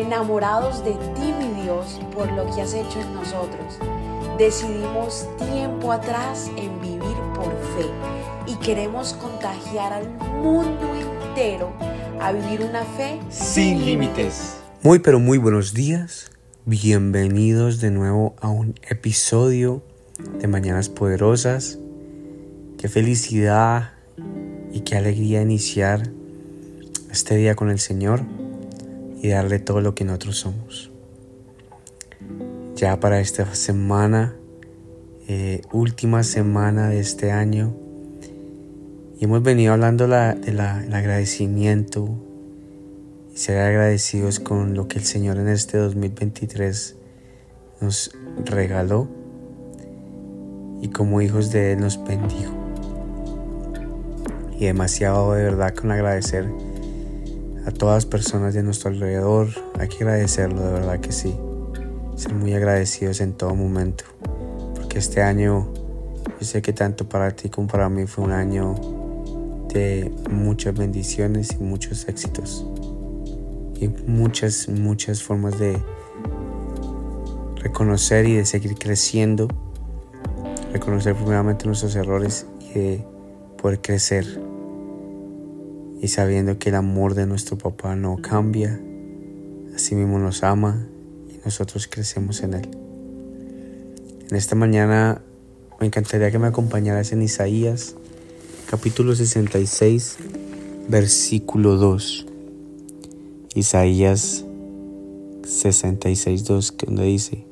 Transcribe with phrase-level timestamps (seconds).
[0.00, 3.78] enamorados de ti, mi Dios, por lo que has hecho en nosotros.
[4.38, 7.86] Decidimos tiempo atrás en vivir por fe
[8.46, 10.08] y queremos contagiar al
[10.42, 11.72] mundo entero
[12.20, 14.56] a vivir una fe sin límites.
[14.82, 16.30] Muy pero muy buenos días.
[16.64, 19.82] Bienvenidos de nuevo a un episodio
[20.38, 21.78] de Mañanas Poderosas.
[22.78, 23.92] Qué felicidad
[24.72, 26.10] y qué alegría iniciar
[27.10, 28.22] este día con el Señor
[29.22, 30.90] y darle todo lo que nosotros somos.
[32.74, 34.36] Ya para esta semana,
[35.28, 37.76] eh, última semana de este año,
[39.18, 42.08] y hemos venido hablando del agradecimiento
[43.34, 46.96] y ser agradecidos con lo que el Señor en este 2023
[47.82, 48.12] nos
[48.46, 49.08] regaló
[50.80, 52.54] y como hijos de Él nos bendijo.
[54.58, 56.50] Y demasiado de verdad con agradecer
[57.66, 59.48] a todas las personas de nuestro alrededor.
[59.78, 61.34] Hay que agradecerlo, de verdad que sí.
[62.16, 64.04] Ser muy agradecidos en todo momento.
[64.74, 65.72] Porque este año,
[66.40, 68.74] yo sé que tanto para ti como para mí fue un año
[69.72, 72.66] de muchas bendiciones y muchos éxitos.
[73.80, 75.78] Y muchas, muchas formas de
[77.56, 79.48] reconocer y de seguir creciendo.
[80.72, 83.06] Reconocer primeramente nuestros errores y de
[83.56, 84.49] poder crecer
[86.00, 88.80] y sabiendo que el amor de nuestro papá no cambia,
[89.74, 90.86] así mismo nos ama
[91.28, 92.68] y nosotros crecemos en él.
[94.30, 95.22] En esta mañana
[95.78, 97.96] me encantaría que me acompañaras en Isaías
[98.66, 100.18] capítulo 66
[100.88, 102.26] versículo 2.
[103.54, 104.44] Isaías
[105.44, 107.44] 66 2 donde dice,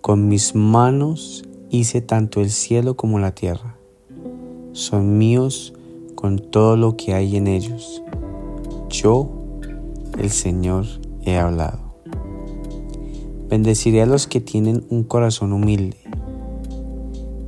[0.00, 3.76] con mis manos hice tanto el cielo como la tierra.
[4.72, 5.72] Son míos
[6.18, 8.02] con todo lo que hay en ellos.
[8.90, 9.30] Yo,
[10.18, 10.84] el Señor,
[11.22, 11.78] he hablado.
[13.48, 15.96] Bendeciré a los que tienen un corazón humilde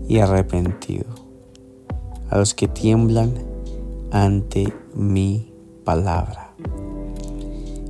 [0.06, 1.06] y arrepentido,
[2.28, 3.34] a los que tiemblan
[4.12, 5.52] ante mi
[5.84, 6.54] palabra.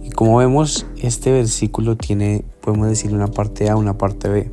[0.03, 4.50] Y como vemos, este versículo tiene, podemos decir, una parte A, una parte B.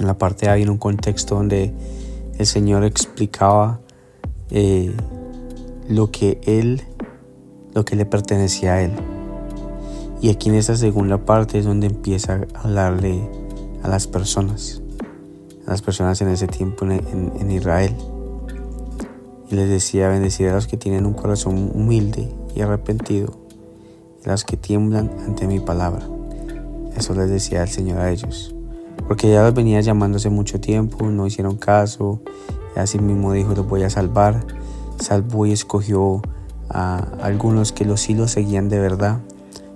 [0.00, 1.74] En la parte A viene un contexto donde
[2.38, 3.83] el Señor explicaba
[4.50, 4.94] eh,
[5.88, 6.82] lo que él,
[7.74, 8.92] lo que le pertenecía a él.
[10.20, 13.28] Y aquí en esta segunda parte es donde empieza a hablarle
[13.82, 14.80] a las personas,
[15.66, 17.94] a las personas en ese tiempo en, Israel.
[19.50, 23.34] Y les decía, bendecir a los que tienen un corazón humilde y arrepentido,
[24.24, 26.08] y a los que tiemblan ante mi palabra.
[26.96, 28.54] Eso les decía el Señor a ellos.
[29.06, 32.22] Porque ya los venía llamando hace mucho tiempo, no hicieron caso,
[32.76, 34.46] Así mismo dijo, los voy a salvar.
[34.98, 36.22] Salvó y escogió
[36.68, 39.20] a algunos que los sí seguían de verdad.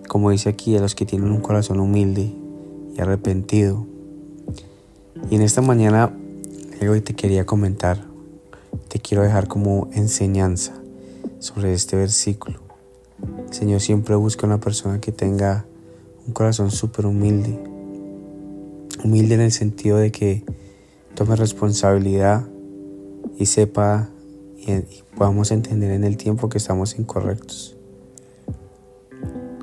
[0.08, 2.34] Como dice aquí, a los que tienen un corazón humilde
[2.96, 3.86] y arrepentido.
[5.30, 6.12] Y en esta mañana,
[6.88, 8.04] hoy te quería comentar,
[8.88, 10.74] te quiero dejar como enseñanza
[11.38, 12.60] sobre este versículo.
[13.50, 15.66] Señor siempre busca una persona que tenga
[16.26, 17.58] un corazón súper humilde.
[19.04, 20.44] Humilde en el sentido de que
[21.14, 22.48] tome responsabilidad
[23.38, 24.08] y sepa
[24.58, 27.76] y, podamos entender en el tiempo que estamos incorrectos.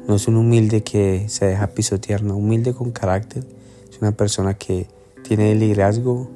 [0.08, 3.44] No es un humilde que se deja pisotear, no, humilde con carácter.
[3.90, 4.88] Es una persona que
[5.24, 6.30] tiene liderazgo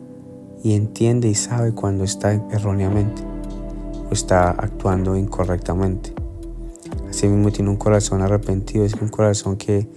[0.64, 3.22] y entiende y sabe cuando está erróneamente
[4.10, 6.14] o está actuando incorrectamente.
[7.10, 9.88] Asimismo tiene un corazón arrepentido, es un corazón que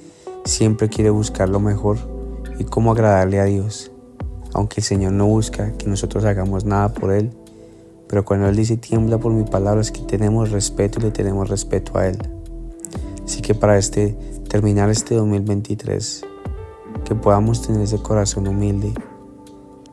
[0.45, 1.99] siempre quiere buscar lo mejor
[2.59, 3.93] y cómo agradarle a Dios
[4.55, 7.31] aunque el Señor no busca que nosotros hagamos nada por Él,
[8.09, 11.49] pero cuando Él dice tiembla por mi palabra es que tenemos respeto y le tenemos
[11.49, 12.19] respeto a Él.
[13.25, 14.17] Así que para este,
[14.49, 16.25] terminar este 2023,
[17.05, 18.93] que podamos tener ese corazón humilde,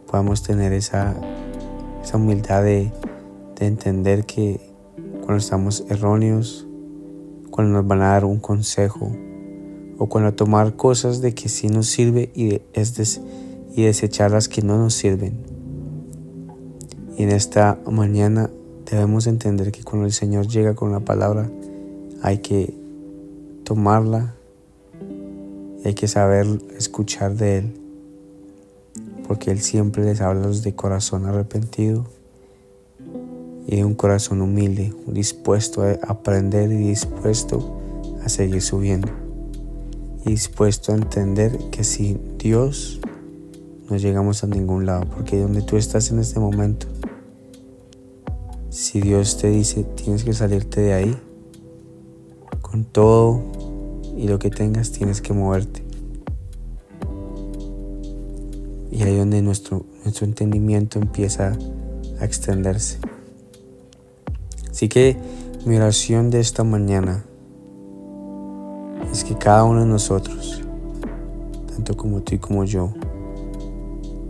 [0.07, 1.15] podamos tener esa,
[2.03, 2.91] esa humildad de,
[3.55, 4.59] de entender que
[5.21, 6.67] cuando estamos erróneos,
[7.51, 9.11] cuando nos van a dar un consejo,
[9.99, 13.05] o cuando tomar cosas de que sí nos sirve y es de,
[13.79, 15.37] y desechar las que no nos sirven.
[17.17, 18.49] Y en esta mañana
[18.89, 21.49] debemos entender que cuando el Señor llega con la palabra
[22.21, 22.73] hay que
[23.63, 24.35] tomarla
[25.81, 26.45] y hay que saber
[26.77, 27.73] escuchar de Él.
[29.27, 32.05] Porque Él siempre les habla de corazón arrepentido
[33.65, 37.79] y de un corazón humilde, dispuesto a aprender y dispuesto
[38.25, 39.07] a seguir subiendo.
[40.25, 42.99] Y dispuesto a entender que si Dios
[43.89, 46.87] no llegamos a ningún lado, porque donde tú estás en este momento,
[48.69, 51.17] si Dios te dice tienes que salirte de ahí,
[52.61, 53.41] con todo
[54.15, 55.83] y lo que tengas tienes que moverte.
[58.91, 61.57] Y ahí donde nuestro, nuestro entendimiento empieza
[62.19, 62.99] a extenderse.
[64.69, 65.17] Así que
[65.65, 67.25] mi oración de esta mañana
[69.11, 70.61] es que cada uno de nosotros,
[71.67, 72.93] tanto como tú y como yo,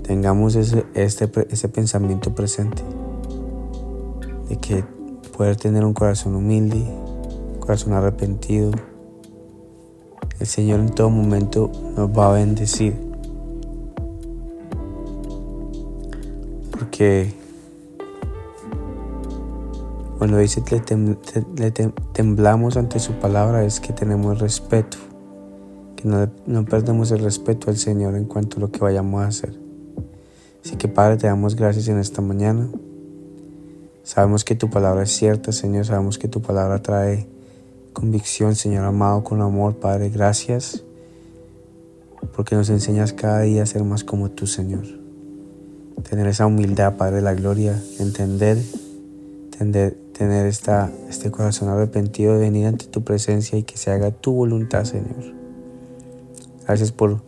[0.10, 2.82] tengamos ese, este, pensamiento presente
[4.50, 4.84] de que
[5.38, 8.72] poder tener un corazón humilde, un corazón arrepentido,
[10.40, 12.96] el Señor en todo momento nos va a bendecir.
[16.72, 17.32] Porque
[20.18, 20.82] cuando dice que
[21.56, 21.72] le,
[22.14, 24.98] temblamos ante su palabra es que tenemos respeto,
[25.96, 29.28] que no, no perdemos el respeto al Señor en cuanto a lo que vayamos a
[29.28, 29.69] hacer.
[30.64, 32.70] Así que Padre, te damos gracias en esta mañana.
[34.04, 35.86] Sabemos que tu palabra es cierta, Señor.
[35.86, 37.28] Sabemos que tu palabra trae
[37.94, 40.10] convicción, Señor amado, con amor, Padre.
[40.10, 40.84] Gracias
[42.36, 44.86] porque nos enseñas cada día a ser más como tú, Señor.
[46.10, 48.58] Tener esa humildad, Padre de la gloria, entender,
[49.58, 54.86] tener este corazón arrepentido de venir ante tu presencia y que se haga tu voluntad,
[54.86, 55.36] Señor.
[56.66, 57.22] Gracias por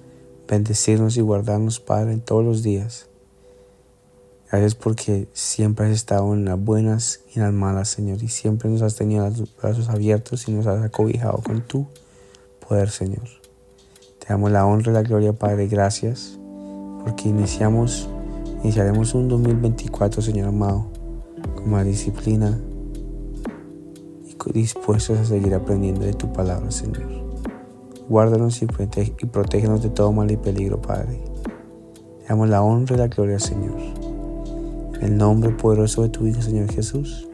[0.47, 3.10] bendecirnos y guardarnos, Padre, en todos los días.
[4.51, 8.69] Gracias porque siempre has estado en las buenas y en las malas, Señor, y siempre
[8.69, 11.87] nos has tenido los brazos abiertos y nos has acobijado con tu
[12.67, 13.23] poder, Señor.
[14.19, 16.37] Te damos la honra y la gloria, Padre, gracias,
[17.01, 18.09] porque iniciamos,
[18.61, 20.87] iniciaremos un 2024, Señor amado,
[21.55, 22.59] con más disciplina
[24.25, 27.07] y dispuestos a seguir aprendiendo de tu palabra, Señor.
[28.09, 31.21] Guárdanos y, y protégenos de todo mal y peligro, Padre.
[32.19, 34.00] Te damos la honra y la gloria, Señor
[35.01, 37.27] el nombre poderoso de tu Hijo, Señor Jesús.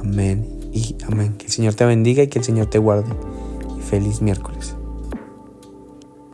[0.00, 1.34] Amén y amén.
[1.36, 3.12] Que el Señor te bendiga y que el Señor te guarde.
[3.80, 4.76] Feliz miércoles.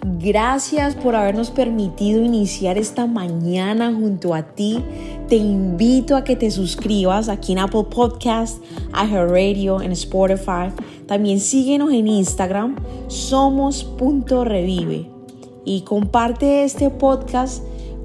[0.07, 4.85] Gracias por habernos permitido iniciar esta mañana junto a ti.
[5.29, 10.69] Te invito a que te suscribas aquí en Apple Podcast, Radio, en Spotify.
[11.07, 12.77] También síguenos en Instagram,
[13.09, 15.09] somos.revive.
[15.65, 17.63] Y comparte este podcast